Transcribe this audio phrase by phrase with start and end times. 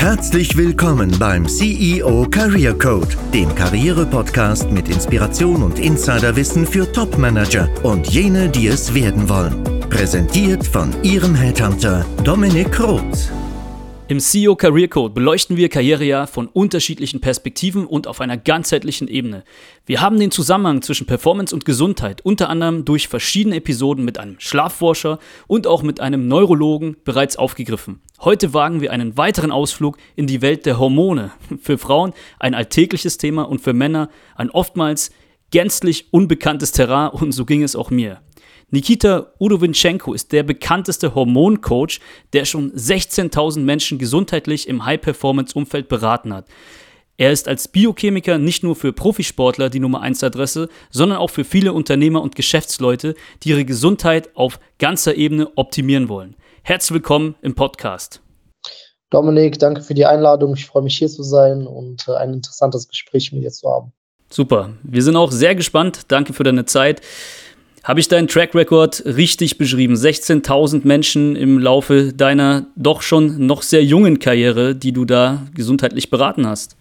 [0.00, 8.08] Herzlich willkommen beim CEO Career Code, dem Karriere-Podcast mit Inspiration und Insiderwissen für Top-Manager und
[8.08, 9.62] jene, die es werden wollen.
[9.90, 13.30] Präsentiert von Ihrem Headhunter Dominik Roth.
[14.10, 19.44] Im CEO Career Code beleuchten wir Karrierejahr von unterschiedlichen Perspektiven und auf einer ganzheitlichen Ebene.
[19.86, 24.40] Wir haben den Zusammenhang zwischen Performance und Gesundheit unter anderem durch verschiedene Episoden mit einem
[24.40, 28.00] Schlafforscher und auch mit einem Neurologen bereits aufgegriffen.
[28.20, 31.30] Heute wagen wir einen weiteren Ausflug in die Welt der Hormone.
[31.62, 35.12] Für Frauen ein alltägliches Thema und für Männer ein oftmals
[35.52, 38.20] gänzlich unbekanntes Terrain und so ging es auch mir.
[38.72, 41.98] Nikita Udovinchenko ist der bekannteste Hormoncoach,
[42.32, 46.46] der schon 16.000 Menschen gesundheitlich im High-Performance-Umfeld beraten hat.
[47.16, 51.42] Er ist als Biochemiker nicht nur für Profisportler die Nummer 1 Adresse, sondern auch für
[51.42, 56.36] viele Unternehmer und Geschäftsleute, die ihre Gesundheit auf ganzer Ebene optimieren wollen.
[56.62, 58.22] Herzlich willkommen im Podcast.
[59.10, 60.54] Dominik, danke für die Einladung.
[60.54, 63.92] Ich freue mich hier zu sein und äh, ein interessantes Gespräch mit dir zu haben.
[64.30, 64.70] Super.
[64.84, 66.02] Wir sind auch sehr gespannt.
[66.06, 67.02] Danke für deine Zeit.
[67.82, 69.94] Habe ich deinen Track Record richtig beschrieben?
[69.94, 76.10] 16.000 Menschen im Laufe deiner doch schon noch sehr jungen Karriere, die du da gesundheitlich
[76.10, 76.76] beraten hast.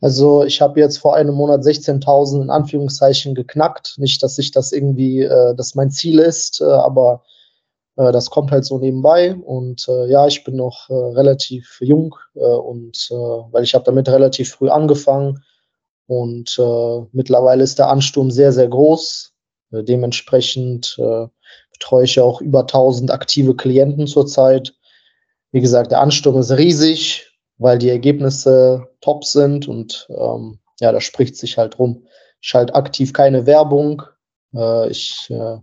[0.00, 3.94] Also ich habe jetzt vor einem Monat 16.000 in Anführungszeichen geknackt.
[3.98, 7.22] Nicht, dass ich das irgendwie, äh, das mein Ziel ist, äh, aber
[7.96, 9.36] äh, das kommt halt so nebenbei.
[9.36, 13.10] Und äh, ja, ich bin noch äh, relativ jung äh, und
[13.52, 15.44] weil ich habe damit relativ früh angefangen
[16.08, 16.60] und
[17.12, 19.31] mittlerweile ist der Ansturm sehr, sehr groß
[19.72, 21.26] dementsprechend äh,
[21.72, 24.74] betreue ich ja auch über 1000 aktive Klienten zurzeit.
[25.50, 31.00] Wie gesagt, der Ansturm ist riesig, weil die Ergebnisse top sind und ähm, ja, da
[31.00, 32.06] spricht sich halt rum.
[32.40, 34.02] Ich schalte aktiv keine Werbung.
[34.54, 35.58] Äh, ich äh,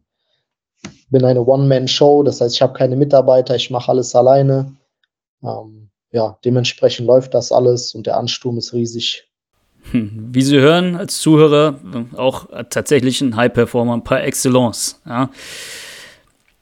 [1.10, 4.76] bin eine One-Man-Show, das heißt, ich habe keine Mitarbeiter, ich mache alles alleine.
[5.44, 9.29] Ähm, ja, dementsprechend läuft das alles und der Ansturm ist riesig.
[9.92, 11.80] Hm, wie Sie hören als Zuhörer,
[12.16, 15.02] auch tatsächlich ein High-Performer par excellence.
[15.06, 15.30] Ja.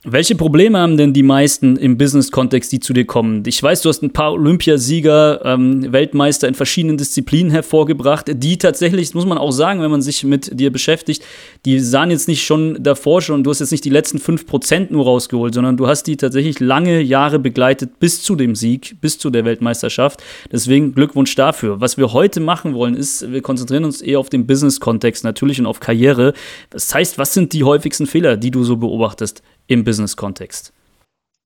[0.10, 3.44] Welche Probleme haben denn die meisten im Business-Kontext, die zu dir kommen?
[3.46, 9.08] Ich weiß, du hast ein paar Olympiasieger, ähm, Weltmeister in verschiedenen Disziplinen hervorgebracht, die tatsächlich,
[9.08, 11.26] das muss man auch sagen, wenn man sich mit dir beschäftigt,
[11.66, 15.04] die sahen jetzt nicht schon davor schon, du hast jetzt nicht die letzten 5% nur
[15.04, 19.30] rausgeholt, sondern du hast die tatsächlich lange Jahre begleitet bis zu dem Sieg, bis zu
[19.30, 20.24] der Weltmeisterschaft.
[20.50, 21.82] Deswegen Glückwunsch dafür.
[21.82, 25.66] Was wir heute machen wollen, ist, wir konzentrieren uns eher auf den Business-Kontext natürlich und
[25.66, 26.32] auf Karriere.
[26.70, 30.74] Das heißt, was sind die häufigsten Fehler, die du so beobachtest im Business-Kontext?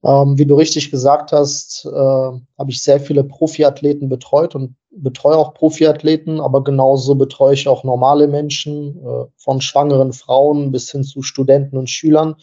[0.03, 5.37] Ähm, wie du richtig gesagt hast, äh, habe ich sehr viele Profiathleten betreut und betreue
[5.37, 11.03] auch Profiathleten, aber genauso betreue ich auch normale Menschen, äh, von schwangeren Frauen bis hin
[11.03, 12.35] zu Studenten und Schülern.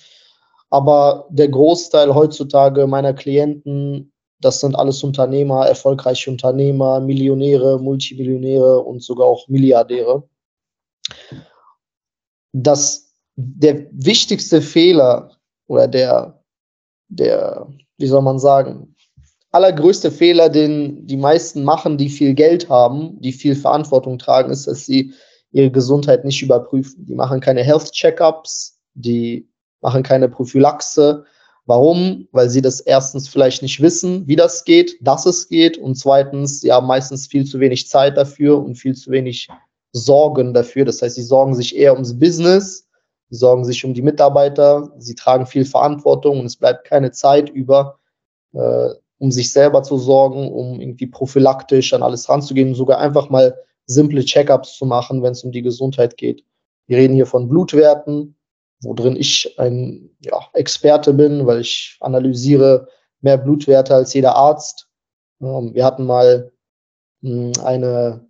[0.71, 9.03] Aber der Großteil heutzutage meiner Klienten, das sind alles Unternehmer, erfolgreiche Unternehmer, Millionäre, Multimillionäre und
[9.03, 10.23] sogar auch Milliardäre.
[12.53, 15.38] Das, der wichtigste Fehler,
[15.69, 16.43] oder der,
[17.09, 18.97] der, wie soll man sagen,
[19.53, 24.67] allergrößte Fehler, den die meisten machen, die viel Geld haben, die viel Verantwortung tragen, ist,
[24.67, 25.13] dass sie
[25.53, 27.07] ihre Gesundheit nicht überprüfen.
[27.07, 29.49] Die machen keine Health Checkups, die
[29.81, 31.25] machen keine Prophylaxe.
[31.65, 32.29] Warum?
[32.33, 36.61] Weil sie das erstens vielleicht nicht wissen, wie das geht, dass es geht und zweitens,
[36.61, 39.49] sie haben meistens viel zu wenig Zeit dafür und viel zu wenig
[39.93, 40.85] Sorgen dafür.
[40.85, 42.88] Das heißt, sie sorgen sich eher ums Business
[43.31, 47.99] Sorgen sich um die Mitarbeiter, sie tragen viel Verantwortung und es bleibt keine Zeit über,
[48.55, 53.57] äh, um sich selber zu sorgen, um irgendwie prophylaktisch an alles ranzugehen, sogar einfach mal
[53.87, 56.45] simple Checkups zu machen, wenn es um die Gesundheit geht.
[56.87, 58.37] Wir reden hier von Blutwerten,
[58.83, 62.89] wo drin ich ein ja, Experte bin, weil ich analysiere
[63.21, 64.89] mehr Blutwerte als jeder Arzt.
[65.41, 66.53] Ähm, wir hatten mal
[67.23, 68.28] hm, eine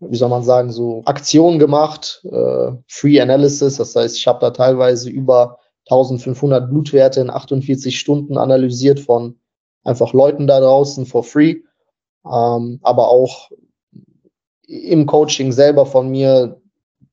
[0.00, 3.76] wie soll man sagen, so Aktionen gemacht, äh, Free Analysis.
[3.76, 5.58] Das heißt, ich habe da teilweise über
[5.90, 9.38] 1500 Blutwerte in 48 Stunden analysiert von
[9.84, 11.56] einfach Leuten da draußen for free.
[12.24, 13.50] Ähm, aber auch
[14.66, 16.60] im Coaching selber von mir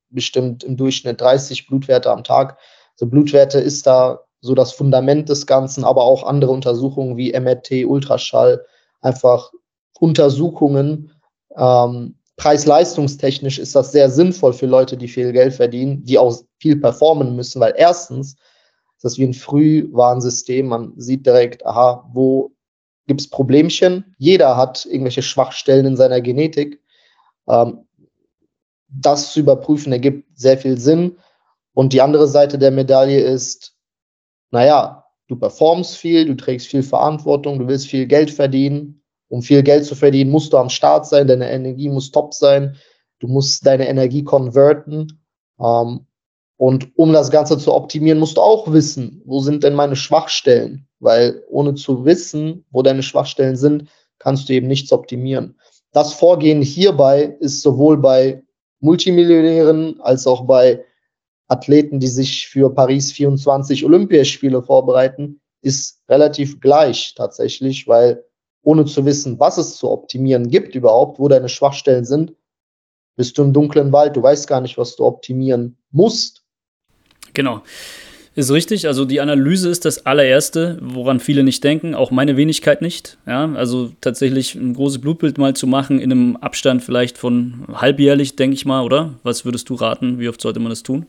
[0.09, 2.57] bestimmt im Durchschnitt 30 Blutwerte am Tag.
[2.95, 7.85] So Blutwerte ist da so das Fundament des Ganzen, aber auch andere Untersuchungen wie MRT,
[7.85, 8.63] Ultraschall,
[9.01, 9.51] einfach
[9.99, 11.11] Untersuchungen,
[11.57, 16.75] ähm, preis-leistungstechnisch ist das sehr sinnvoll für Leute, die viel Geld verdienen, die auch viel
[16.75, 18.35] performen müssen, weil erstens
[18.97, 20.67] ist das wie ein Frühwarnsystem.
[20.67, 22.51] Man sieht direkt, aha, wo
[23.07, 24.15] gibt es Problemchen?
[24.17, 26.81] Jeder hat irgendwelche Schwachstellen in seiner Genetik.
[27.47, 27.85] Ähm,
[28.87, 31.17] das zu überprüfen ergibt sehr viel Sinn.
[31.73, 33.75] Und die andere Seite der Medaille ist,
[34.51, 39.04] naja, du performst viel, du trägst viel Verantwortung, du willst viel Geld verdienen
[39.35, 42.77] Um viel Geld zu verdienen, musst du am Start sein, deine Energie muss top sein,
[43.19, 45.19] du musst deine Energie konverten.
[45.59, 46.07] Ähm,
[46.55, 50.87] und um das Ganze zu optimieren, musst du auch wissen, wo sind denn meine Schwachstellen?
[51.01, 53.89] Weil ohne zu wissen, wo deine Schwachstellen sind,
[54.19, 55.59] kannst du eben nichts optimieren.
[55.91, 58.41] Das Vorgehen hierbei ist sowohl bei
[58.79, 60.81] Multimillionären als auch bei
[61.49, 68.23] Athleten, die sich für Paris 24 Olympiaspiele vorbereiten, ist relativ gleich tatsächlich, weil
[68.65, 72.33] ohne zu wissen, was es zu optimieren gibt überhaupt, wo deine Schwachstellen sind,
[73.15, 76.43] bist du im dunklen Wald, du weißt gar nicht, was du optimieren musst.
[77.33, 77.61] Genau.
[78.33, 78.87] Ist richtig.
[78.87, 83.17] Also die Analyse ist das allererste, woran viele nicht denken, auch meine Wenigkeit nicht.
[83.25, 88.35] Ja, also tatsächlich ein großes Blutbild mal zu machen in einem Abstand vielleicht von halbjährlich,
[88.35, 89.13] denke ich mal, oder?
[89.23, 90.19] Was würdest du raten?
[90.19, 91.05] Wie oft sollte man das tun?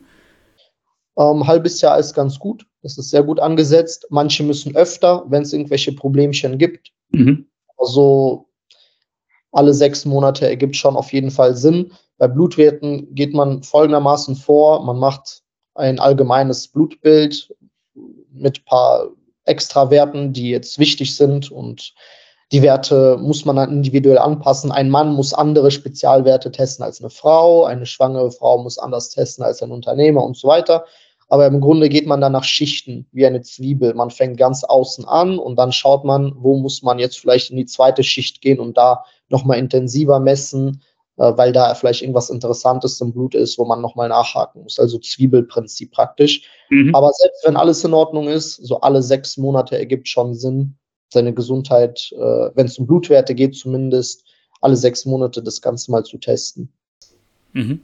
[1.17, 2.65] Ähm, halbes Jahr ist ganz gut.
[2.81, 4.07] Das ist sehr gut angesetzt.
[4.09, 6.93] Manche müssen öfter, wenn es irgendwelche Problemchen gibt.
[7.09, 7.47] Mhm.
[7.77, 8.47] Also
[9.51, 11.91] alle sechs Monate ergibt schon auf jeden Fall Sinn.
[12.17, 14.83] Bei Blutwerten geht man folgendermaßen vor.
[14.83, 15.43] Man macht
[15.75, 17.55] ein allgemeines Blutbild
[18.31, 19.07] mit ein paar
[19.45, 21.93] Extrawerten, die jetzt wichtig sind und
[22.51, 24.71] die Werte muss man dann individuell anpassen.
[24.71, 29.43] Ein Mann muss andere Spezialwerte testen als eine Frau, eine schwangere Frau muss anders testen
[29.43, 30.85] als ein Unternehmer und so weiter.
[31.29, 33.93] Aber im Grunde geht man dann nach Schichten, wie eine Zwiebel.
[33.93, 37.57] Man fängt ganz außen an und dann schaut man, wo muss man jetzt vielleicht in
[37.57, 40.81] die zweite Schicht gehen und da nochmal intensiver messen,
[41.17, 44.79] äh, weil da vielleicht irgendwas Interessantes im Blut ist, wo man nochmal nachhaken muss.
[44.79, 46.43] Also Zwiebelprinzip praktisch.
[46.69, 46.95] Mhm.
[46.95, 50.77] Aber selbst wenn alles in Ordnung ist, so alle sechs Monate ergibt schon Sinn,
[51.09, 54.23] seine Gesundheit, äh, wenn es um Blutwerte geht, zumindest
[54.61, 56.71] alle sechs Monate das Ganze mal zu testen.
[57.53, 57.81] Mhm.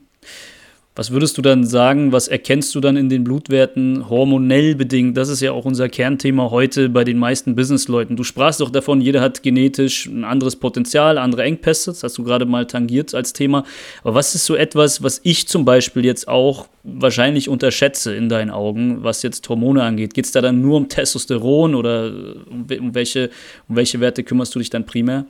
[0.96, 5.16] Was würdest du dann sagen, was erkennst du dann in den Blutwerten hormonell bedingt?
[5.16, 8.14] Das ist ja auch unser Kernthema heute bei den meisten Businessleuten.
[8.14, 12.22] Du sprachst doch davon, jeder hat genetisch ein anderes Potenzial, andere Engpässe, das hast du
[12.22, 13.64] gerade mal tangiert als Thema.
[14.04, 18.50] Aber was ist so etwas, was ich zum Beispiel jetzt auch wahrscheinlich unterschätze in deinen
[18.50, 20.14] Augen, was jetzt Hormone angeht?
[20.14, 22.12] Geht es da dann nur um Testosteron oder
[22.48, 23.30] um, welche,
[23.68, 25.26] um welche Werte kümmerst du dich dann primär?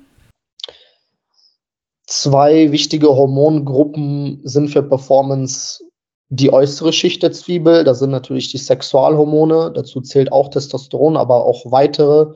[2.06, 5.82] Zwei wichtige Hormongruppen sind für Performance
[6.28, 7.84] die äußere Schicht der Zwiebel.
[7.84, 12.34] Da sind natürlich die Sexualhormone, dazu zählt auch Testosteron, aber auch weitere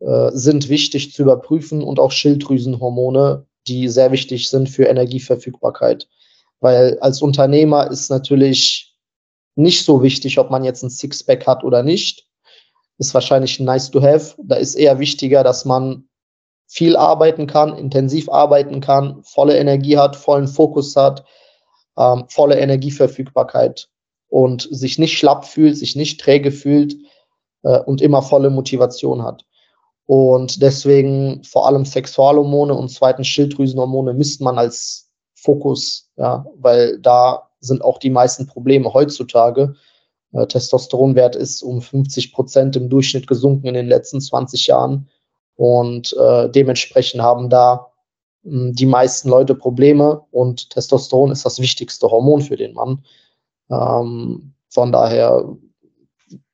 [0.00, 6.08] äh, sind wichtig zu überprüfen und auch Schilddrüsenhormone, die sehr wichtig sind für Energieverfügbarkeit.
[6.60, 8.94] Weil als Unternehmer ist natürlich
[9.56, 12.26] nicht so wichtig, ob man jetzt ein Sixpack hat oder nicht.
[12.98, 14.34] Ist wahrscheinlich nice to have.
[14.42, 16.08] Da ist eher wichtiger, dass man
[16.76, 21.24] viel arbeiten kann, intensiv arbeiten kann, volle Energie hat, vollen Fokus hat,
[21.96, 23.88] ähm, volle Energieverfügbarkeit
[24.28, 26.94] und sich nicht schlapp fühlt, sich nicht träge fühlt
[27.62, 29.46] äh, und immer volle Motivation hat.
[30.04, 37.48] Und deswegen vor allem Sexualhormone und zweitens Schilddrüsenhormone misst man als Fokus, ja, weil da
[37.60, 39.76] sind auch die meisten Probleme heutzutage.
[40.32, 45.08] Äh, Testosteronwert ist um 50 Prozent im Durchschnitt gesunken in den letzten 20 Jahren.
[45.56, 47.90] Und äh, dementsprechend haben da
[48.42, 53.04] mh, hm, die meisten Leute Probleme und Testosteron ist das wichtigste Hormon für den Mann.
[53.70, 55.56] Ähm, von daher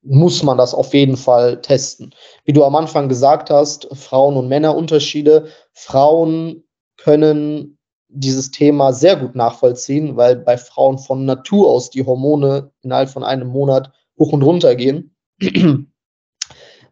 [0.03, 2.15] muss man das auf jeden Fall testen.
[2.45, 5.47] Wie du am Anfang gesagt hast, Frauen- und Männerunterschiede.
[5.73, 6.65] Frauen
[6.97, 13.09] können dieses Thema sehr gut nachvollziehen, weil bei Frauen von Natur aus die Hormone innerhalb
[13.09, 15.15] von einem Monat hoch und runter gehen.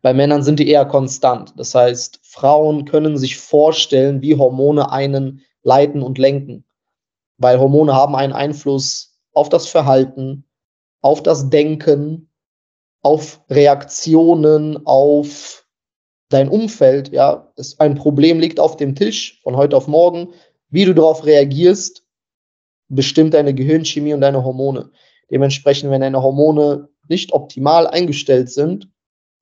[0.02, 1.52] Bei Männern sind die eher konstant.
[1.56, 6.64] Das heißt, Frauen können sich vorstellen, wie Hormone einen leiten und lenken.
[7.36, 10.44] Weil Hormone haben einen Einfluss auf das Verhalten,
[11.02, 12.30] auf das Denken,
[13.02, 15.66] auf Reaktionen, auf
[16.28, 17.12] dein Umfeld.
[17.12, 20.32] Ja, ein Problem liegt auf dem Tisch von heute auf morgen.
[20.70, 22.04] Wie du darauf reagierst,
[22.88, 24.90] bestimmt deine Gehirnchemie und deine Hormone.
[25.30, 28.88] Dementsprechend, wenn deine Hormone nicht optimal eingestellt sind,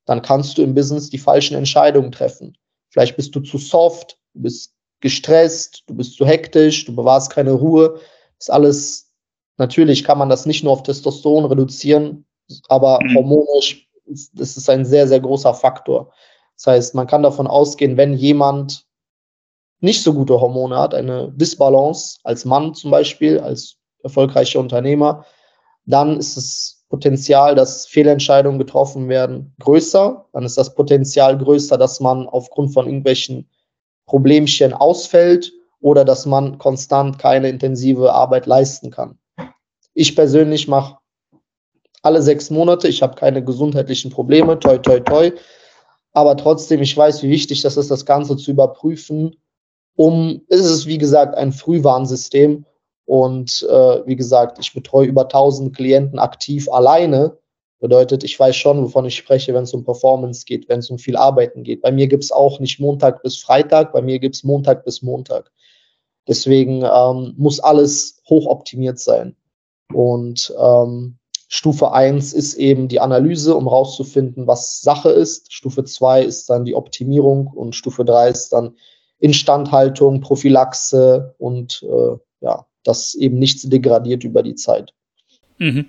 [0.09, 2.57] dann kannst du im Business die falschen Entscheidungen treffen.
[2.89, 7.51] Vielleicht bist du zu soft, du bist gestresst, du bist zu hektisch, du bewahrst keine
[7.51, 7.99] Ruhe.
[8.39, 9.13] Das ist alles,
[9.57, 12.25] natürlich kann man das nicht nur auf Testosteron reduzieren,
[12.69, 13.17] aber mhm.
[13.17, 13.87] hormonisch,
[14.33, 16.11] das ist ein sehr, sehr großer Faktor.
[16.55, 18.87] Das heißt, man kann davon ausgehen, wenn jemand
[19.79, 25.23] nicht so gute Hormone hat, eine Disbalance als Mann zum Beispiel, als erfolgreicher Unternehmer,
[25.85, 30.25] dann ist es Potenzial, dass Fehlentscheidungen getroffen werden, größer.
[30.33, 33.47] Dann ist das Potenzial größer, dass man aufgrund von irgendwelchen
[34.07, 39.19] Problemchen ausfällt oder dass man konstant keine intensive Arbeit leisten kann.
[39.93, 40.97] Ich persönlich mache
[42.01, 45.31] alle sechs Monate, ich habe keine gesundheitlichen Probleme, toi, toi, toi.
[46.13, 49.35] Aber trotzdem, ich weiß, wie wichtig das ist, das Ganze zu überprüfen.
[49.95, 52.65] Um, ist es wie gesagt ein Frühwarnsystem.
[53.09, 57.35] Und äh, wie gesagt, ich betreue über 1000 Klienten aktiv alleine.
[57.79, 60.99] Bedeutet, ich weiß schon, wovon ich spreche, wenn es um Performance geht, wenn es um
[60.99, 61.81] viel Arbeiten geht.
[61.81, 65.01] Bei mir gibt es auch nicht Montag bis Freitag, bei mir gibt es Montag bis
[65.01, 65.51] Montag.
[66.27, 69.35] Deswegen ähm, muss alles hochoptimiert sein.
[69.91, 75.51] Und ähm, Stufe 1 ist eben die Analyse, um rauszufinden, was Sache ist.
[75.51, 78.75] Stufe 2 ist dann die Optimierung und Stufe 3 ist dann
[79.17, 84.93] Instandhaltung, Prophylaxe und äh, ja, dass eben nichts degradiert über die Zeit.
[85.59, 85.85] Mhm.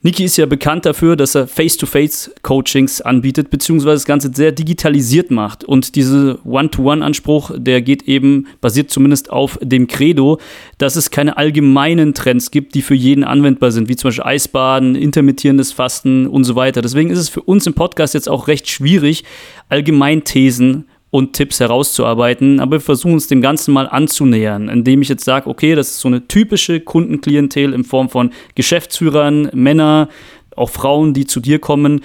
[0.00, 5.64] Niki ist ja bekannt dafür, dass er Face-to-Face-Coachings anbietet, beziehungsweise das Ganze sehr digitalisiert macht.
[5.64, 10.38] Und dieser One-to-One-Anspruch, der geht eben, basiert zumindest auf dem Credo,
[10.78, 14.94] dass es keine allgemeinen Trends gibt, die für jeden anwendbar sind, wie zum Beispiel Eisbaden,
[14.94, 16.80] intermittierendes Fasten und so weiter.
[16.80, 19.24] Deswegen ist es für uns im Podcast jetzt auch recht schwierig,
[19.68, 22.60] Allgemeinthesen und Tipps herauszuarbeiten.
[22.60, 26.00] Aber wir versuchen uns dem Ganzen mal anzunähern, indem ich jetzt sage, okay, das ist
[26.00, 30.08] so eine typische Kundenklientel in Form von Geschäftsführern, Männer,
[30.56, 32.00] auch Frauen, die zu dir kommen.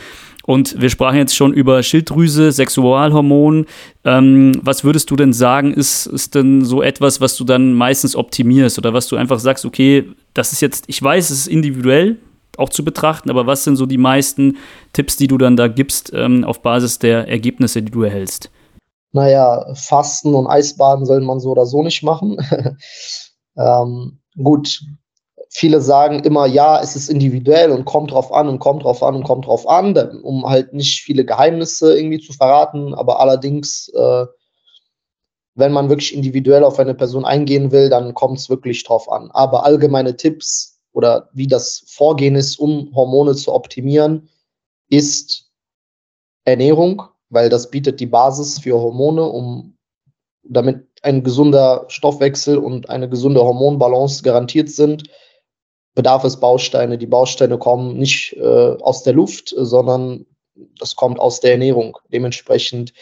[0.46, 3.66] Und wir sprachen jetzt schon über Schilddrüse, Sexualhormon.
[4.04, 8.16] Ähm, was würdest du denn sagen, ist, ist denn so etwas, was du dann meistens
[8.16, 12.18] optimierst oder was du einfach sagst, okay, das ist jetzt, ich weiß, es ist individuell
[12.58, 14.58] auch zu betrachten, aber was sind so die meisten
[14.92, 18.52] Tipps, die du dann da gibst ähm, auf Basis der Ergebnisse, die du erhältst?
[19.14, 22.38] Naja, Fasten und Eisbaden soll man so oder so nicht machen.
[23.58, 24.82] ähm, gut,
[25.50, 29.16] viele sagen immer, ja, es ist individuell und kommt drauf an und kommt drauf an
[29.16, 32.96] und kommt drauf an, um halt nicht viele Geheimnisse irgendwie zu verraten.
[32.96, 34.26] Aber allerdings, äh,
[35.54, 39.30] wenn man wirklich individuell auf eine Person eingehen will, dann kommt es wirklich drauf an.
[39.30, 44.28] Aber allgemeine Tipps oder wie das Vorgehen ist, um Hormone zu optimieren,
[44.90, 45.52] ist
[46.46, 47.04] Ernährung,
[47.34, 49.76] weil das bietet die Basis für Hormone, um
[50.44, 55.04] damit ein gesunder Stoffwechsel und eine gesunde Hormonbalance garantiert sind,
[55.96, 56.98] bedarf es Bausteine.
[56.98, 60.26] Die Bausteine kommen nicht äh, aus der Luft, sondern
[60.80, 61.98] das kommt aus der Ernährung.
[62.12, 62.94] Dementsprechend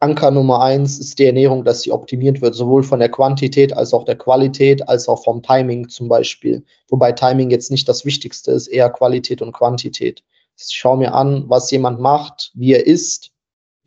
[0.00, 3.92] Anker Nummer eins ist die Ernährung, dass sie optimiert wird, sowohl von der Quantität als
[3.92, 6.64] auch der Qualität, als auch vom Timing zum Beispiel.
[6.88, 10.22] Wobei Timing jetzt nicht das Wichtigste ist, eher Qualität und Quantität.
[10.56, 13.32] Ich schaue mir an, was jemand macht, wie er isst,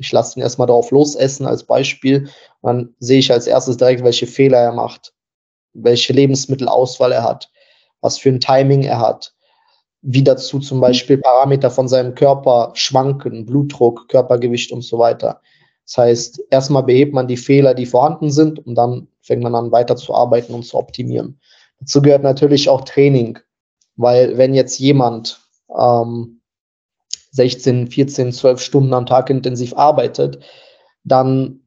[0.01, 2.27] ich lasse ihn erstmal darauf losessen als Beispiel.
[2.61, 5.13] dann sehe ich als erstes direkt, welche Fehler er macht,
[5.73, 7.49] welche Lebensmittelauswahl er hat,
[8.01, 9.33] was für ein Timing er hat,
[10.01, 15.41] wie dazu zum Beispiel Parameter von seinem Körper schwanken, Blutdruck, Körpergewicht und so weiter.
[15.85, 19.71] Das heißt, erstmal behebt man die Fehler, die vorhanden sind, und dann fängt man an,
[19.71, 21.39] weiterzuarbeiten und zu optimieren.
[21.79, 23.37] Dazu gehört natürlich auch Training,
[23.95, 25.39] weil wenn jetzt jemand
[25.77, 26.40] ähm,
[27.31, 30.39] 16, 14, 12 Stunden am Tag intensiv arbeitet,
[31.03, 31.61] dann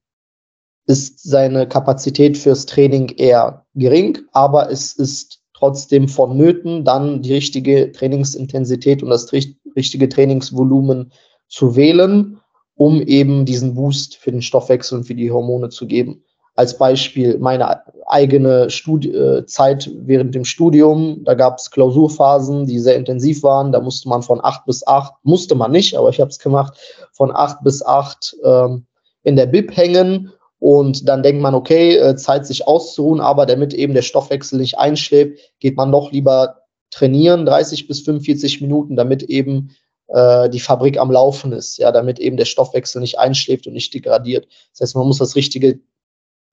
[0.86, 7.90] ist seine Kapazität fürs Training eher gering, aber es ist trotzdem vonnöten, dann die richtige
[7.92, 11.12] Trainingsintensität und das richtige Trainingsvolumen
[11.48, 12.40] zu wählen,
[12.74, 17.38] um eben diesen Boost für den Stoffwechsel und für die Hormone zu geben als Beispiel
[17.38, 21.24] meine eigene Studi äh, Zeit während dem Studium.
[21.24, 23.72] Da gab es Klausurphasen, die sehr intensiv waren.
[23.72, 26.78] Da musste man von acht bis acht, musste man nicht, aber ich habe es gemacht,
[27.12, 28.86] von acht bis acht ähm,
[29.24, 30.32] in der Bib hängen.
[30.60, 34.78] Und dann denkt man, okay, äh, Zeit sich auszuruhen, aber damit eben der Stoffwechsel nicht
[34.78, 39.70] einschläft, geht man doch lieber trainieren, 30 bis 45 Minuten, damit eben
[40.08, 43.92] äh, die Fabrik am Laufen ist, ja, damit eben der Stoffwechsel nicht einschläft und nicht
[43.92, 44.46] degradiert.
[44.72, 45.80] Das heißt, man muss das richtige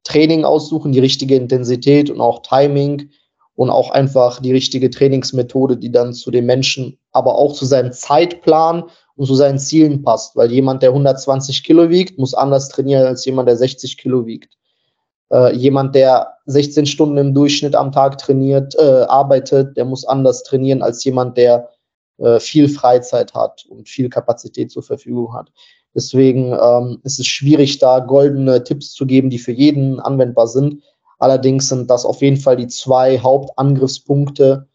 [0.03, 3.09] Training aussuchen, die richtige Intensität und auch Timing
[3.55, 7.91] und auch einfach die richtige Trainingsmethode, die dann zu dem Menschen, aber auch zu seinem
[7.91, 10.35] Zeitplan und zu seinen Zielen passt.
[10.35, 14.57] Weil jemand, der 120 Kilo wiegt, muss anders trainieren als jemand, der 60 Kilo wiegt.
[15.31, 20.43] Äh, jemand, der 16 Stunden im Durchschnitt am Tag trainiert, äh, arbeitet, der muss anders
[20.43, 21.69] trainieren als jemand, der
[22.17, 25.51] äh, viel Freizeit hat und viel Kapazität zur Verfügung hat.
[25.93, 30.81] Deswegen ähm, ist es schwierig, da goldene Tipps zu geben, die für jeden anwendbar sind.
[31.19, 34.67] Allerdings sind das auf jeden Fall die zwei Hauptangriffspunkte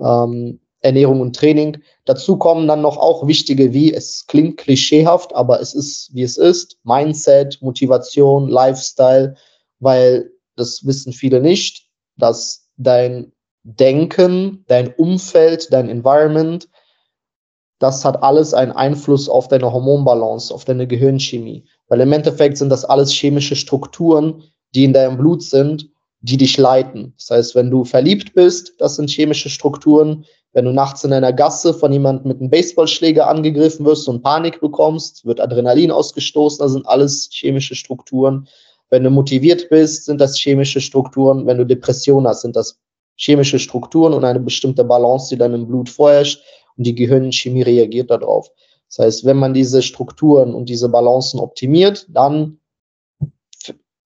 [0.00, 1.78] ähm, Ernährung und Training.
[2.04, 6.36] Dazu kommen dann noch auch wichtige, wie es klingt klischeehaft, aber es ist, wie es
[6.36, 9.36] ist, Mindset, Motivation, Lifestyle,
[9.78, 16.68] weil das wissen viele nicht, dass dein Denken, dein Umfeld, dein Environment
[17.82, 21.64] das hat alles einen Einfluss auf deine Hormonbalance, auf deine Gehirnchemie.
[21.88, 25.88] Weil im Endeffekt sind das alles chemische Strukturen, die in deinem Blut sind,
[26.20, 27.12] die dich leiten.
[27.18, 30.24] Das heißt, wenn du verliebt bist, das sind chemische Strukturen,
[30.54, 34.60] Wenn du nachts in einer Gasse von jemandem mit einem Baseballschläger angegriffen wirst und Panik
[34.60, 38.46] bekommst, wird Adrenalin ausgestoßen, das sind alles chemische Strukturen.
[38.90, 41.46] Wenn du motiviert bist, sind das chemische Strukturen.
[41.46, 42.78] Wenn du Depression hast, sind das
[43.16, 46.42] chemische Strukturen und eine bestimmte Balance, die dann im Blut vorherrscht
[46.76, 48.50] und die Gehirnchemie reagiert darauf.
[48.88, 52.58] Das heißt, wenn man diese Strukturen und diese Balancen optimiert, dann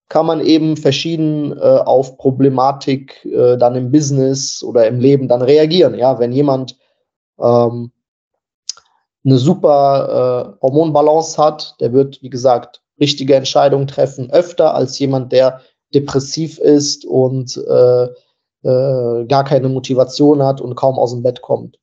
[0.09, 5.41] kann man eben verschieden äh, auf Problematik äh, dann im Business oder im Leben dann
[5.41, 5.95] reagieren.
[5.95, 6.77] Ja, wenn jemand
[7.39, 7.91] ähm,
[9.25, 15.33] eine super äh, Hormonbalance hat, der wird, wie gesagt, richtige Entscheidungen treffen, öfter als jemand,
[15.33, 15.61] der
[15.93, 18.07] depressiv ist und äh,
[18.63, 21.77] äh, gar keine Motivation hat und kaum aus dem Bett kommt.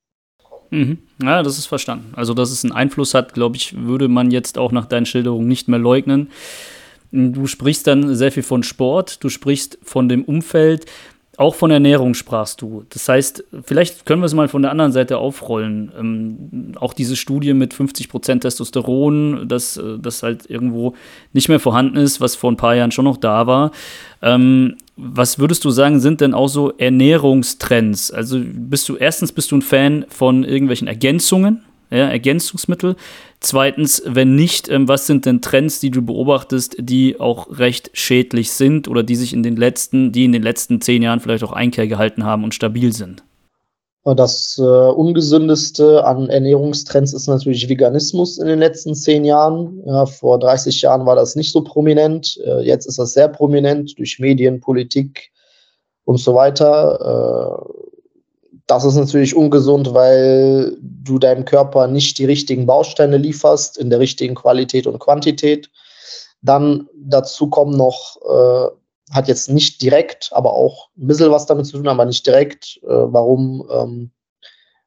[0.70, 0.98] Mhm.
[1.22, 2.12] Ja, das ist verstanden.
[2.14, 5.48] Also, dass es einen Einfluss hat, glaube ich, würde man jetzt auch nach deinen Schilderungen
[5.48, 6.28] nicht mehr leugnen.
[7.12, 10.86] Du sprichst dann sehr viel von Sport, du sprichst von dem Umfeld,
[11.36, 12.84] auch von Ernährung sprachst du.
[12.90, 15.92] Das heißt, vielleicht können wir es mal von der anderen Seite aufrollen.
[15.98, 20.94] Ähm, auch diese Studie mit 50% Testosteron, dass das halt irgendwo
[21.32, 23.72] nicht mehr vorhanden ist, was vor ein paar Jahren schon noch da war.
[24.22, 28.10] Ähm, was würdest du sagen, sind denn auch so Ernährungstrends?
[28.10, 32.96] Also bist du erstens bist du ein Fan von irgendwelchen Ergänzungen, ja, Ergänzungsmittel?
[33.40, 38.52] Zweitens, wenn nicht, ähm, was sind denn Trends, die du beobachtest, die auch recht schädlich
[38.52, 41.52] sind oder die sich in den letzten, die in den letzten zehn Jahren vielleicht auch
[41.52, 43.24] Einkehr gehalten haben und stabil sind?
[44.04, 49.82] Das äh, ungesündeste an Ernährungstrends ist natürlich Veganismus in den letzten zehn Jahren.
[49.86, 52.38] Ja, vor 30 Jahren war das nicht so prominent.
[52.44, 55.30] Äh, jetzt ist das sehr prominent durch Medien, Politik
[56.04, 57.64] und so weiter.
[57.70, 57.84] Äh,
[58.66, 64.00] das ist natürlich ungesund, weil du deinem Körper nicht die richtigen Bausteine lieferst in der
[64.00, 65.70] richtigen Qualität und Quantität.
[66.42, 68.68] Dann dazu kommen noch, äh,
[69.14, 72.80] hat jetzt nicht direkt, aber auch ein bisschen was damit zu tun, aber nicht direkt,
[72.82, 74.10] äh, warum ähm,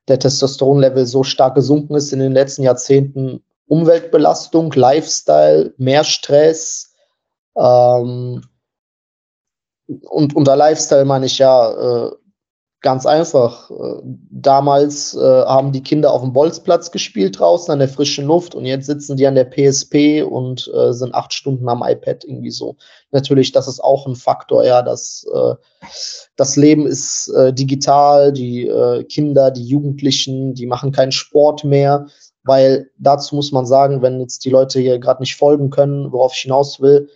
[0.09, 3.43] der Testosteronlevel so stark gesunken ist in den letzten Jahrzehnten.
[3.67, 6.93] Umweltbelastung, Lifestyle, mehr Stress.
[7.57, 8.43] Ähm,
[9.87, 12.11] und unter Lifestyle meine ich ja äh,
[12.87, 13.69] Ganz einfach.
[13.69, 13.99] Äh,
[14.31, 18.65] damals äh, haben die Kinder auf dem Bolzplatz gespielt draußen an der frischen Luft und
[18.65, 22.77] jetzt sitzen die an der PSP und äh, sind acht Stunden am iPad irgendwie so.
[23.11, 25.55] Natürlich, das ist auch ein Faktor, ja, dass äh,
[26.37, 32.07] das Leben ist äh, digital, die äh, Kinder, die Jugendlichen, die machen keinen Sport mehr,
[32.45, 36.33] weil dazu muss man sagen, wenn jetzt die Leute hier gerade nicht folgen können, worauf
[36.33, 37.09] ich hinaus will,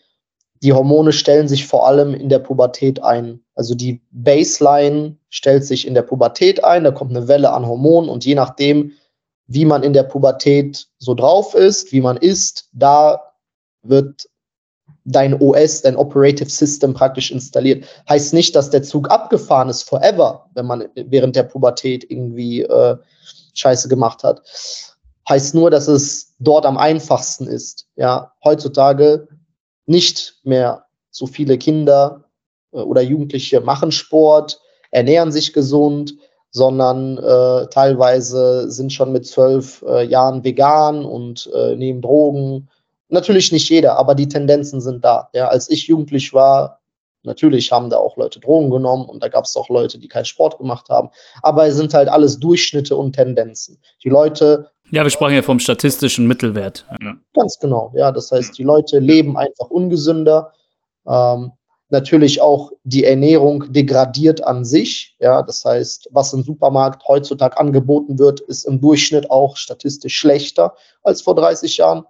[0.63, 3.39] die Hormone stellen sich vor allem in der Pubertät ein.
[3.61, 8.09] Also die Baseline stellt sich in der Pubertät ein, da kommt eine Welle an Hormonen
[8.09, 8.93] und je nachdem,
[9.45, 13.21] wie man in der Pubertät so drauf ist, wie man ist, da
[13.83, 14.27] wird
[15.05, 17.85] dein OS, dein Operative System praktisch installiert.
[18.09, 22.97] Heißt nicht, dass der Zug abgefahren ist forever, wenn man während der Pubertät irgendwie äh,
[23.53, 24.41] Scheiße gemacht hat.
[25.29, 27.85] Heißt nur, dass es dort am einfachsten ist.
[27.95, 29.27] Ja, heutzutage
[29.85, 32.25] nicht mehr so viele Kinder
[32.71, 34.59] oder Jugendliche machen Sport,
[34.91, 36.15] ernähren sich gesund,
[36.51, 42.69] sondern äh, teilweise sind schon mit zwölf äh, Jahren vegan und äh, nehmen Drogen.
[43.07, 45.29] Natürlich nicht jeder, aber die Tendenzen sind da.
[45.33, 46.79] Ja, als ich jugendlich war,
[47.23, 50.25] natürlich haben da auch Leute Drogen genommen und da gab es auch Leute, die keinen
[50.25, 51.09] Sport gemacht haben.
[51.41, 53.79] Aber es sind halt alles Durchschnitte und Tendenzen.
[54.03, 56.85] Die Leute ja, wir sprachen ja vom statistischen Mittelwert.
[57.01, 57.13] Ja.
[57.33, 58.11] Ganz genau, ja.
[58.11, 60.51] Das heißt, die Leute leben einfach ungesünder.
[61.07, 61.53] Ähm,
[61.91, 65.15] natürlich auch die Ernährung degradiert an sich.
[65.19, 70.75] Ja, das heißt, was im Supermarkt heutzutage angeboten wird, ist im Durchschnitt auch statistisch schlechter
[71.03, 72.05] als vor 30 Jahren.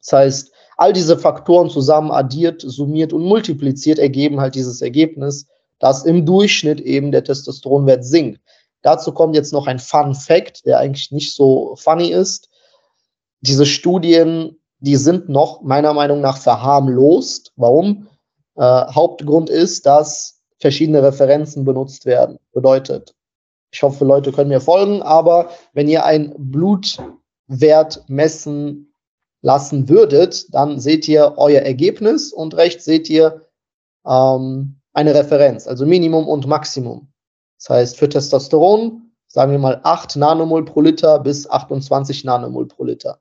[0.00, 5.46] Das heißt, all diese Faktoren zusammen addiert, summiert und multipliziert ergeben halt dieses Ergebnis,
[5.78, 8.40] dass im Durchschnitt eben der Testosteronwert sinkt.
[8.82, 12.48] Dazu kommt jetzt noch ein Fun Fact, der eigentlich nicht so funny ist.
[13.40, 17.52] Diese Studien, die sind noch meiner Meinung nach verharmlost.
[17.56, 18.08] Warum?
[18.60, 22.38] Äh, Hauptgrund ist, dass verschiedene Referenzen benutzt werden.
[22.52, 23.14] Bedeutet,
[23.72, 28.92] ich hoffe, Leute können mir folgen, aber wenn ihr ein Blutwert messen
[29.40, 33.46] lassen würdet, dann seht ihr euer Ergebnis und rechts seht ihr
[34.06, 37.10] ähm, eine Referenz, also Minimum und Maximum.
[37.56, 42.84] Das heißt, für Testosteron sagen wir mal 8 Nanomol pro Liter bis 28 Nanomol pro
[42.84, 43.20] Liter.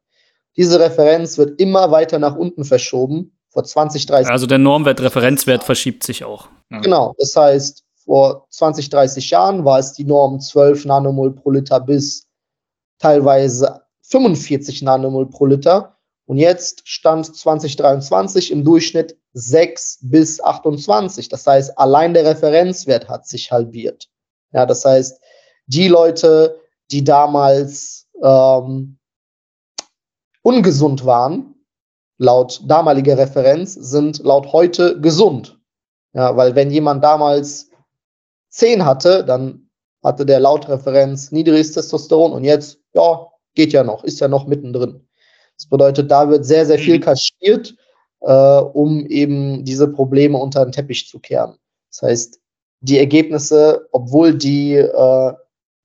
[0.58, 3.39] Diese Referenz wird immer weiter nach unten verschoben.
[3.52, 6.48] Vor 20, 30 Also der Normwert, Referenzwert verschiebt sich auch.
[6.70, 6.80] Ja.
[6.80, 7.16] Genau.
[7.18, 12.28] Das heißt, vor 20, 30 Jahren war es die Norm 12 Nanomol pro Liter bis
[13.00, 15.96] teilweise 45 Nanomol pro Liter.
[16.26, 21.30] Und jetzt stand 2023 im Durchschnitt 6 bis 28.
[21.30, 24.10] Das heißt, allein der Referenzwert hat sich halbiert.
[24.52, 25.20] Ja, das heißt,
[25.66, 26.60] die Leute,
[26.92, 28.98] die damals ähm,
[30.42, 31.56] ungesund waren,
[32.20, 35.58] laut damaliger Referenz, sind laut heute gesund.
[36.14, 37.70] Ja, weil wenn jemand damals
[38.50, 39.70] 10 hatte, dann
[40.04, 44.48] hatte der laut Referenz niedriges Testosteron und jetzt, ja, geht ja noch, ist ja noch
[44.48, 45.08] mittendrin.
[45.58, 47.02] Das bedeutet, da wird sehr, sehr viel mhm.
[47.02, 47.76] kaschiert,
[48.22, 51.58] äh, um eben diese Probleme unter den Teppich zu kehren.
[51.92, 52.40] Das heißt,
[52.82, 55.34] die Ergebnisse, obwohl die äh,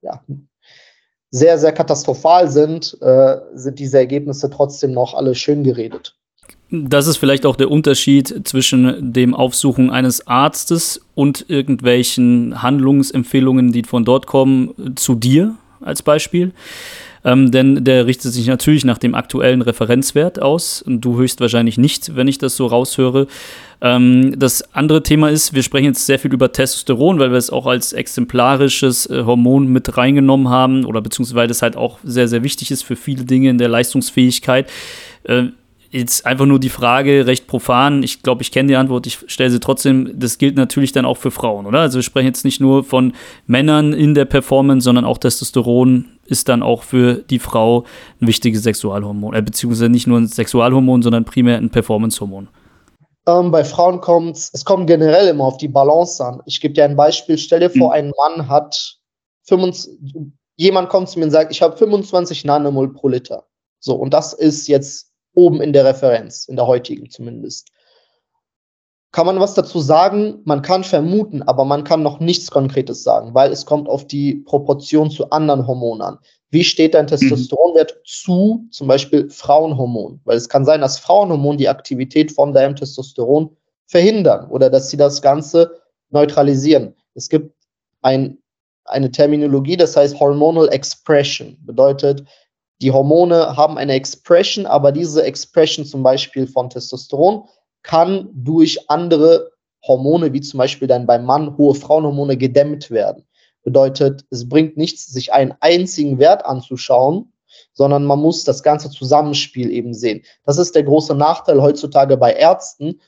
[0.02, 0.24] ja,
[1.30, 6.16] sehr, sehr katastrophal sind, äh, sind diese Ergebnisse trotzdem noch alle schön geredet.
[6.88, 13.84] Das ist vielleicht auch der Unterschied zwischen dem Aufsuchen eines Arztes und irgendwelchen Handlungsempfehlungen, die
[13.84, 16.52] von dort kommen, zu dir als Beispiel.
[17.26, 20.84] Ähm, denn der richtet sich natürlich nach dem aktuellen Referenzwert aus.
[20.86, 23.26] Du höchstwahrscheinlich nicht, wenn ich das so raushöre.
[23.80, 27.48] Ähm, das andere Thema ist, wir sprechen jetzt sehr viel über Testosteron, weil wir es
[27.48, 32.42] auch als exemplarisches äh, Hormon mit reingenommen haben oder beziehungsweise es halt auch sehr, sehr
[32.42, 34.70] wichtig ist für viele Dinge in der Leistungsfähigkeit.
[35.24, 35.44] Äh,
[35.96, 39.50] Jetzt einfach nur die Frage, recht profan, ich glaube, ich kenne die Antwort, ich stelle
[39.50, 41.78] sie trotzdem, das gilt natürlich dann auch für Frauen, oder?
[41.78, 43.12] Also wir sprechen jetzt nicht nur von
[43.46, 47.84] Männern in der Performance, sondern auch Testosteron ist dann auch für die Frau
[48.20, 52.48] ein wichtiges Sexualhormon, äh, beziehungsweise nicht nur ein Sexualhormon, sondern primär ein Performancehormon.
[53.28, 56.42] Ähm, bei Frauen kommt es kommt generell immer auf die Balance an.
[56.44, 57.38] Ich gebe dir ein Beispiel.
[57.38, 57.92] Stell dir vor, mhm.
[57.92, 58.98] ein Mann hat
[59.44, 59.92] 25,
[60.56, 63.44] jemand kommt zu mir und sagt, ich habe 25 Nanomol pro Liter.
[63.78, 67.68] So, und das ist jetzt oben in der Referenz, in der heutigen zumindest.
[69.12, 70.40] Kann man was dazu sagen?
[70.44, 74.34] Man kann vermuten, aber man kann noch nichts Konkretes sagen, weil es kommt auf die
[74.34, 76.18] Proportion zu anderen Hormonen an.
[76.50, 77.10] Wie steht dein mhm.
[77.10, 80.20] Testosteronwert zu zum Beispiel Frauenhormon?
[80.24, 84.96] Weil es kann sein, dass Frauenhormon die Aktivität von deinem Testosteron verhindern oder dass sie
[84.96, 86.94] das Ganze neutralisieren.
[87.14, 87.54] Es gibt
[88.02, 88.38] ein,
[88.84, 91.56] eine Terminologie, das heißt Hormonal Expression.
[91.60, 92.24] Bedeutet,
[92.82, 97.44] die Hormone haben eine Expression, aber diese Expression zum Beispiel von Testosteron
[97.82, 99.52] kann durch andere
[99.86, 103.24] Hormone, wie zum Beispiel dann beim Mann hohe Frauenhormone, gedämmt werden.
[103.62, 107.32] Bedeutet, es bringt nichts, sich einen einzigen Wert anzuschauen,
[107.72, 110.22] sondern man muss das ganze Zusammenspiel eben sehen.
[110.44, 113.00] Das ist der große Nachteil heutzutage bei Ärzten.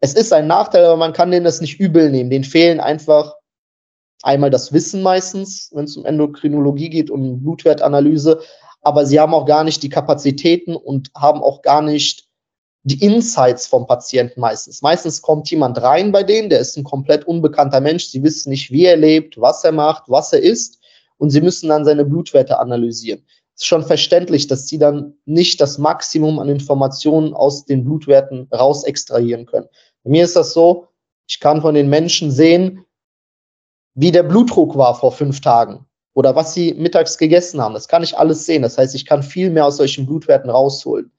[0.00, 2.30] Es ist ein Nachteil, aber man kann denen das nicht übel nehmen.
[2.30, 3.34] Den fehlen einfach
[4.22, 8.40] einmal das Wissen meistens, wenn es um Endokrinologie geht und Blutwertanalyse,
[8.82, 12.28] aber sie haben auch gar nicht die Kapazitäten und haben auch gar nicht
[12.84, 14.82] die Insights vom Patienten meistens.
[14.82, 18.06] Meistens kommt jemand rein bei denen, der ist ein komplett unbekannter Mensch.
[18.06, 20.80] Sie wissen nicht, wie er lebt, was er macht, was er isst
[21.16, 23.24] und sie müssen dann seine Blutwerte analysieren.
[23.54, 28.48] Es ist schon verständlich, dass sie dann nicht das Maximum an Informationen aus den Blutwerten
[28.52, 29.68] raus extrahieren können.
[30.02, 30.88] Bei mir ist das so,
[31.28, 32.84] ich kann von den Menschen sehen,
[33.94, 37.74] wie der Blutdruck war vor fünf Tagen oder was sie mittags gegessen haben.
[37.74, 38.62] Das kann ich alles sehen.
[38.62, 41.10] Das heißt, ich kann viel mehr aus solchen Blutwerten rausholen.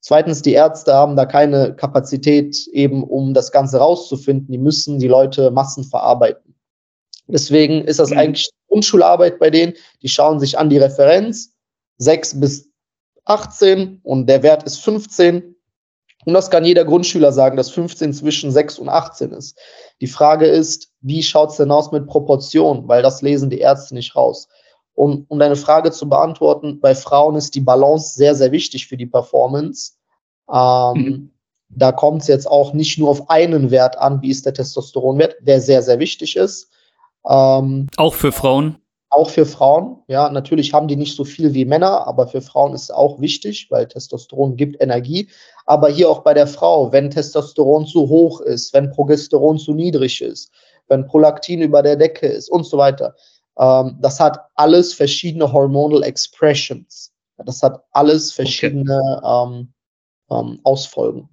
[0.00, 4.50] Zweitens, die Ärzte haben da keine Kapazität eben, um das Ganze rauszufinden.
[4.50, 6.56] Die müssen die Leute Massen verarbeiten.
[7.28, 8.18] Deswegen ist das mhm.
[8.18, 9.74] eigentlich Grundschularbeit bei denen.
[10.02, 11.54] Die schauen sich an die Referenz,
[11.98, 12.68] 6 bis
[13.26, 15.51] 18 und der Wert ist 15.
[16.24, 19.58] Und das kann jeder Grundschüler sagen, dass 15 zwischen 6 und 18 ist.
[20.00, 22.86] Die Frage ist, wie schaut es denn aus mit Proportionen?
[22.86, 24.48] Weil das lesen die Ärzte nicht raus.
[24.94, 28.96] Und um deine Frage zu beantworten, bei Frauen ist die Balance sehr, sehr wichtig für
[28.96, 29.92] die Performance.
[30.52, 31.30] Ähm, mhm.
[31.70, 35.36] Da kommt es jetzt auch nicht nur auf einen Wert an, wie ist der Testosteronwert,
[35.40, 36.68] der sehr, sehr wichtig ist.
[37.26, 38.76] Ähm, auch für Frauen?
[39.14, 40.30] Auch für Frauen, ja.
[40.30, 43.66] Natürlich haben die nicht so viel wie Männer, aber für Frauen ist es auch wichtig,
[43.68, 45.28] weil Testosteron gibt Energie.
[45.66, 50.22] Aber hier auch bei der Frau, wenn Testosteron zu hoch ist, wenn Progesteron zu niedrig
[50.22, 50.50] ist,
[50.88, 53.14] wenn Prolaktin über der Decke ist und so weiter.
[53.58, 57.12] Ähm, das hat alles verschiedene Hormonal Expressions.
[57.44, 59.56] Das hat alles verschiedene okay.
[59.58, 59.72] ähm,
[60.30, 61.28] ähm, Ausfolgen.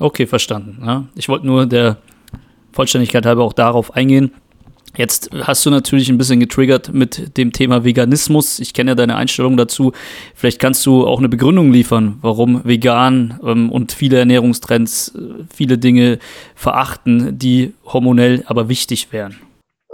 [0.00, 0.82] Okay, verstanden.
[0.82, 1.04] Ja.
[1.14, 1.98] Ich wollte nur der
[2.72, 4.32] Vollständigkeit halber auch darauf eingehen.
[4.98, 8.58] Jetzt hast du natürlich ein bisschen getriggert mit dem Thema Veganismus.
[8.58, 9.92] Ich kenne ja deine Einstellung dazu.
[10.34, 15.78] Vielleicht kannst du auch eine Begründung liefern, warum vegan ähm, und viele Ernährungstrends äh, viele
[15.78, 16.18] Dinge
[16.56, 19.38] verachten, die hormonell aber wichtig wären.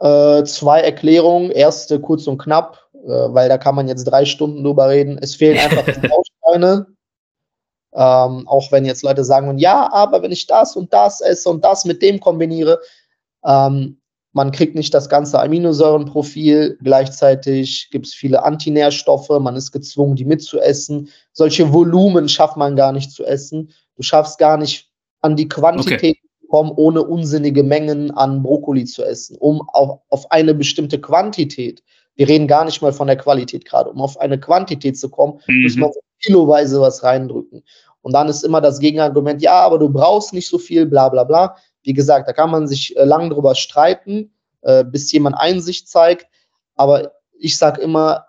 [0.01, 1.51] Äh, zwei Erklärungen.
[1.51, 5.19] Erste kurz und knapp, äh, weil da kann man jetzt drei Stunden drüber reden.
[5.21, 6.87] Es fehlen einfach die Bausteine.
[7.93, 11.62] Ähm, auch wenn jetzt Leute sagen, ja, aber wenn ich das und das esse und
[11.62, 12.81] das mit dem kombiniere,
[13.45, 13.99] ähm,
[14.35, 16.77] man kriegt nicht das ganze Aminosäurenprofil.
[16.83, 19.29] Gleichzeitig gibt es viele Antinährstoffe.
[19.29, 21.09] Man ist gezwungen, die mitzuessen.
[21.33, 23.70] Solche Volumen schafft man gar nicht zu essen.
[23.97, 26.20] Du schaffst gar nicht an die Quantität okay.
[26.40, 29.37] zu kommen, ohne unsinnige Mengen an Brokkoli zu essen.
[29.38, 31.83] Um auf, auf eine bestimmte Quantität
[32.16, 33.90] Wir reden gar nicht mal von der Qualität gerade.
[33.90, 35.62] Um auf eine Quantität zu kommen, mhm.
[35.62, 37.62] muss man kiloweise was reindrücken.
[38.03, 41.25] Und dann ist immer das Gegenargument, ja, aber du brauchst nicht so viel, bla bla
[41.25, 41.57] bla.
[41.85, 46.27] Wie gesagt, da kann man sich äh, lang drüber streiten, äh, bis jemand Einsicht zeigt.
[46.75, 48.27] Aber ich sage immer,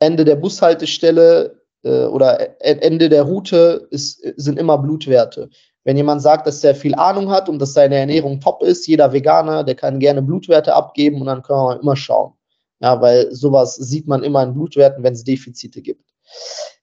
[0.00, 5.48] Ende der Bushaltestelle äh, oder e-, Ende der Route ist, sind immer Blutwerte.
[5.84, 9.12] Wenn jemand sagt, dass er viel Ahnung hat und dass seine Ernährung top ist, jeder
[9.12, 12.32] Veganer, der kann gerne Blutwerte abgeben und dann können wir immer schauen.
[12.80, 16.04] Ja, weil sowas sieht man immer in Blutwerten, wenn es Defizite gibt.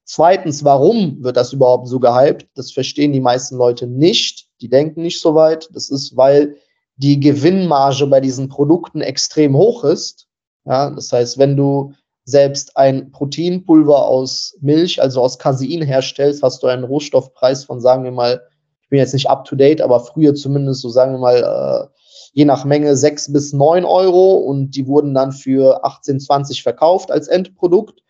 [0.03, 2.47] Zweitens, warum wird das überhaupt so gehypt?
[2.55, 4.47] Das verstehen die meisten Leute nicht.
[4.61, 5.69] Die denken nicht so weit.
[5.73, 6.55] Das ist, weil
[6.97, 10.27] die Gewinnmarge bei diesen Produkten extrem hoch ist.
[10.65, 11.93] Ja, das heißt, wenn du
[12.25, 18.03] selbst ein Proteinpulver aus Milch, also aus Casein herstellst, hast du einen Rohstoffpreis von, sagen
[18.03, 18.41] wir mal,
[18.83, 21.87] ich bin jetzt nicht up to date, aber früher zumindest so, sagen wir mal, äh,
[22.33, 27.11] je nach Menge sechs bis neun Euro und die wurden dann für 18, 20 verkauft
[27.11, 28.01] als Endprodukt.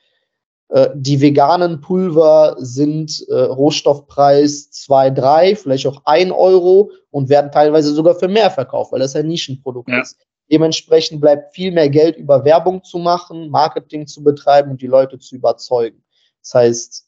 [0.72, 7.52] Äh, die veganen Pulver sind äh, Rohstoffpreis 2, 3, vielleicht auch 1 Euro und werden
[7.52, 10.02] teilweise sogar für mehr verkauft, weil das ein Nischenprodukt ja.
[10.02, 10.18] ist.
[10.50, 15.20] Dementsprechend bleibt viel mehr Geld über Werbung zu machen, Marketing zu betreiben und die Leute
[15.20, 16.04] zu überzeugen.
[16.42, 17.06] Das heißt,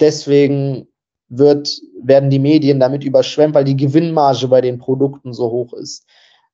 [0.00, 0.88] deswegen
[1.28, 6.06] wird, werden die Medien damit überschwemmt, weil die Gewinnmarge bei den Produkten so hoch ist.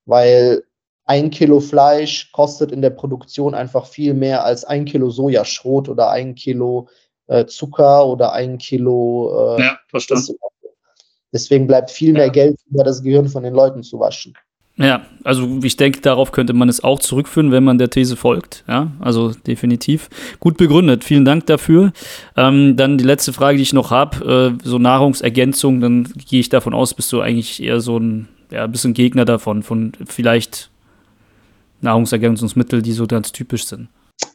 [0.05, 0.63] Weil
[1.05, 6.09] ein Kilo Fleisch kostet in der Produktion einfach viel mehr als ein Kilo Sojaschrot oder
[6.09, 6.87] ein Kilo
[7.27, 9.55] äh, Zucker oder ein Kilo.
[9.57, 10.35] Äh, ja, verstanden.
[11.31, 12.31] Deswegen bleibt viel mehr ja.
[12.31, 14.33] Geld über das Gehirn von den Leuten zu waschen.
[14.77, 18.65] Ja, also ich denke, darauf könnte man es auch zurückführen, wenn man der These folgt.
[18.67, 20.09] Ja, also definitiv.
[20.39, 21.05] Gut begründet.
[21.05, 21.93] Vielen Dank dafür.
[22.35, 26.49] Ähm, dann die letzte Frage, die ich noch habe, äh, so Nahrungsergänzung, dann gehe ich
[26.49, 30.69] davon aus, bist du eigentlich eher so ein ja, bisschen Gegner davon, von vielleicht
[31.81, 33.89] Nahrungsergänzungsmittel, die so ganz typisch sind.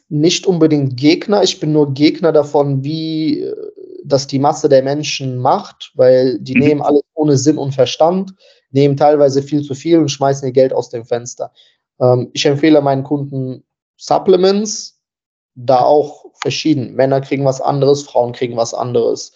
[0.09, 3.55] Nicht unbedingt Gegner, ich bin nur Gegner davon, wie äh,
[4.03, 6.61] das die Masse der Menschen macht, weil die mhm.
[6.61, 8.33] nehmen alles ohne Sinn und Verstand
[8.71, 11.51] nehmen teilweise viel zu viel und schmeißen ihr Geld aus dem Fenster.
[11.99, 13.63] Ähm, ich empfehle meinen Kunden
[13.97, 14.99] Supplements,
[15.55, 16.93] da auch verschieden.
[16.95, 19.33] Männer kriegen was anderes, Frauen kriegen was anderes.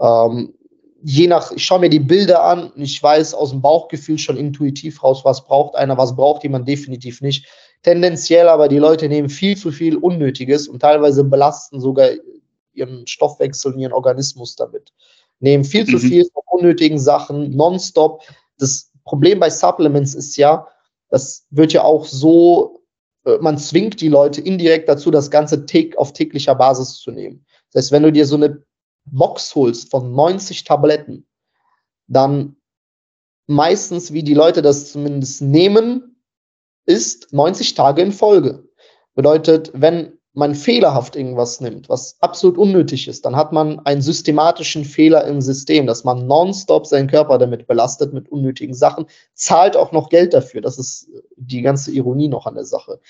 [0.00, 0.54] Ähm,
[1.02, 4.36] je nach, ich schaue mir die Bilder an und ich weiß aus dem Bauchgefühl schon
[4.36, 7.46] intuitiv raus, was braucht einer, was braucht jemand definitiv nicht.
[7.82, 12.10] Tendenziell aber die Leute nehmen viel zu viel Unnötiges und teilweise belasten sogar
[12.72, 14.92] ihren Stoffwechsel und ihren Organismus damit.
[15.40, 15.90] Nehmen viel mhm.
[15.90, 18.22] zu viel von unnötigen Sachen, nonstop
[18.58, 20.66] das Problem bei Supplements ist ja,
[21.08, 22.82] das wird ja auch so,
[23.24, 25.64] äh, man zwingt die Leute indirekt dazu, das Ganze
[25.96, 27.46] auf täglicher Basis zu nehmen.
[27.72, 28.62] Das heißt, wenn du dir so eine
[29.12, 31.26] Box holst von 90 Tabletten,
[32.06, 32.56] dann
[33.46, 36.22] meistens, wie die Leute das zumindest nehmen,
[36.86, 38.64] ist 90 Tage in Folge.
[39.14, 44.84] Bedeutet, wenn man fehlerhaft irgendwas nimmt, was absolut unnötig ist, dann hat man einen systematischen
[44.84, 49.90] Fehler im System, dass man nonstop seinen Körper damit belastet mit unnötigen Sachen, zahlt auch
[49.90, 50.60] noch Geld dafür.
[50.60, 53.00] Das ist die ganze Ironie noch an der Sache.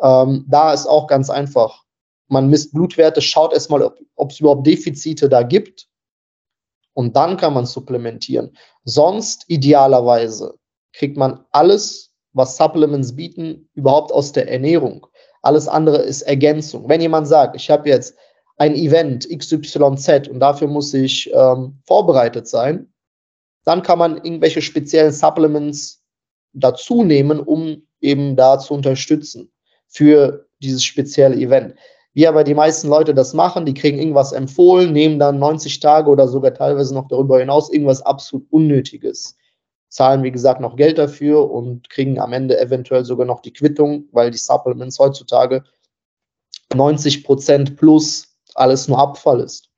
[0.00, 1.84] Ähm, da ist auch ganz einfach.
[2.30, 3.82] Man misst Blutwerte, schaut erstmal,
[4.14, 5.88] ob es überhaupt Defizite da gibt.
[6.94, 8.56] Und dann kann man supplementieren.
[8.84, 10.54] Sonst idealerweise
[10.92, 15.06] kriegt man alles, was Supplements bieten, überhaupt aus der Ernährung.
[15.42, 16.88] Alles andere ist Ergänzung.
[16.88, 18.14] Wenn jemand sagt, ich habe jetzt
[18.58, 22.92] ein Event XYZ und dafür muss ich ähm, vorbereitet sein,
[23.64, 26.02] dann kann man irgendwelche speziellen Supplements
[26.52, 29.50] dazu nehmen, um eben da zu unterstützen
[29.88, 31.74] für dieses spezielle Event.
[32.12, 36.10] Wie aber die meisten Leute das machen, die kriegen irgendwas empfohlen, nehmen dann 90 Tage
[36.10, 39.36] oder sogar teilweise noch darüber hinaus irgendwas absolut Unnötiges
[39.88, 44.04] zahlen, wie gesagt, noch Geld dafür und kriegen am Ende eventuell sogar noch die Quittung,
[44.12, 45.64] weil die Supplements heutzutage
[46.74, 49.68] 90 Prozent plus alles nur Abfall ist.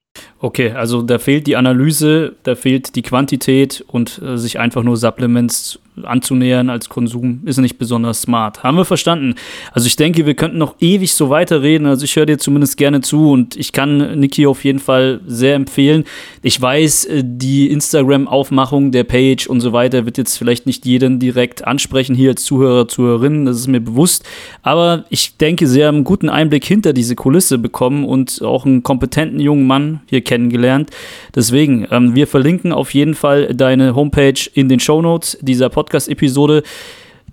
[0.40, 4.97] Okay, also da fehlt die Analyse, da fehlt die Quantität und äh, sich einfach nur
[4.97, 8.62] Supplements anzunähern als Konsum ist nicht besonders smart.
[8.62, 9.35] Haben wir verstanden.
[9.72, 11.87] Also ich denke, wir könnten noch ewig so weiterreden.
[11.87, 15.55] Also ich höre dir zumindest gerne zu und ich kann Niki auf jeden Fall sehr
[15.55, 16.05] empfehlen.
[16.40, 21.18] Ich weiß, äh, die Instagram-Aufmachung der Page und so weiter wird jetzt vielleicht nicht jeden
[21.18, 23.44] direkt ansprechen hier als Zuhörer, Zuhörerin.
[23.44, 24.24] Das ist mir bewusst.
[24.62, 28.83] Aber ich denke, sie haben einen guten Einblick hinter diese Kulisse bekommen und auch einen
[28.83, 30.88] kompetenten jungen Mann hier kennengelernt.
[31.35, 35.82] Deswegen, ähm, wir verlinken auf jeden Fall deine Homepage in den Show Notes dieser Podcast
[35.83, 36.62] Podcast-Episode.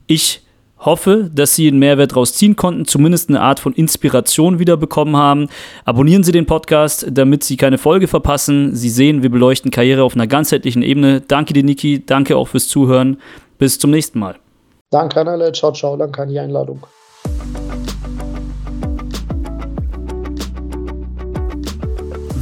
[0.07, 0.41] Ich
[0.79, 5.15] hoffe, dass Sie einen Mehrwert daraus ziehen konnten, zumindest eine Art von Inspiration wieder bekommen
[5.15, 5.49] haben.
[5.85, 8.75] Abonnieren Sie den Podcast, damit Sie keine Folge verpassen.
[8.75, 11.21] Sie sehen, wir beleuchten Karriere auf einer ganzheitlichen Ebene.
[11.21, 12.03] Danke dir, Niki.
[12.05, 13.17] Danke auch fürs Zuhören.
[13.57, 14.35] Bis zum nächsten Mal.
[14.89, 15.51] Danke an alle.
[15.51, 15.95] Ciao, ciao.
[15.95, 16.83] Danke an die Einladung.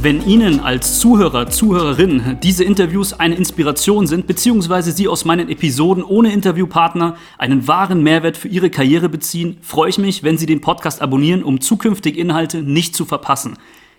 [0.00, 6.04] Wenn Ihnen als Zuhörer, Zuhörerin diese Interviews eine Inspiration sind, beziehungsweise Sie aus meinen Episoden
[6.04, 10.60] ohne Interviewpartner einen wahren Mehrwert für Ihre Karriere beziehen, freue ich mich, wenn Sie den
[10.60, 13.56] Podcast abonnieren, um zukünftige Inhalte nicht zu verpassen.